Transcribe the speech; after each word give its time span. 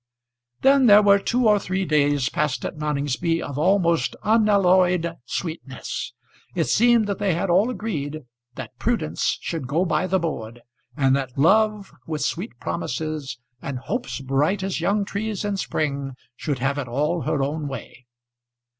Then 0.61 0.87
there 0.87 1.03
were 1.03 1.19
two 1.19 1.47
or 1.47 1.59
three 1.59 1.85
days 1.85 2.27
passed 2.27 2.65
at 2.65 2.75
Noningsby 2.75 3.39
of 3.39 3.59
almost 3.59 4.15
unalloyed 4.23 5.15
sweetness. 5.25 6.13
It 6.55 6.63
seemed 6.63 7.05
that 7.05 7.19
they 7.19 7.35
had 7.35 7.51
all 7.51 7.69
agreed 7.69 8.21
that 8.55 8.75
Prudence 8.79 9.37
should 9.41 9.67
go 9.67 9.85
by 9.85 10.07
the 10.07 10.17
board, 10.17 10.61
and 10.97 11.15
that 11.15 11.37
Love 11.37 11.91
with 12.07 12.21
sweet 12.21 12.59
promises, 12.59 13.37
and 13.61 13.77
hopes 13.77 14.21
bright 14.21 14.63
as 14.63 14.81
young 14.81 15.05
trees 15.05 15.45
in 15.45 15.55
spring, 15.57 16.13
should 16.35 16.57
have 16.57 16.79
it 16.79 16.87
all 16.87 17.21
her 17.21 17.43
own 17.43 17.67
way. 17.67 18.07